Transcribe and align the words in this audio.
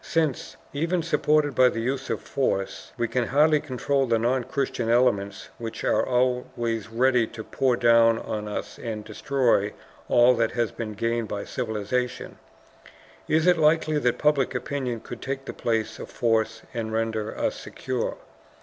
"Since, 0.03 0.57
even 0.73 1.03
supported 1.03 1.53
by 1.53 1.69
the 1.69 1.79
use 1.79 2.09
of 2.09 2.21
force, 2.21 2.91
we 2.97 3.07
can 3.07 3.27
hardly 3.27 3.59
control 3.59 4.07
the 4.07 4.17
non 4.17 4.45
Christian 4.45 4.89
elements 4.89 5.49
which 5.59 5.83
are 5.83 6.03
always 6.03 6.89
ready 6.89 7.27
to 7.27 7.43
pour 7.43 7.75
down 7.77 8.17
on 8.17 8.47
us 8.47 8.79
and 8.79 9.05
to 9.05 9.11
destroy 9.13 9.73
all 10.09 10.33
that 10.37 10.53
has 10.53 10.71
been 10.71 10.95
gained 10.95 11.27
by 11.27 11.45
civilization, 11.45 12.39
is 13.27 13.45
it 13.45 13.59
likely 13.59 13.99
that 13.99 14.17
public 14.17 14.55
opinion 14.55 15.01
could 15.01 15.21
take 15.21 15.45
the 15.45 15.53
place 15.53 15.99
of 15.99 16.09
force 16.09 16.63
and 16.73 16.91
render 16.91 17.37
us 17.37 17.53
secure? 17.53 18.17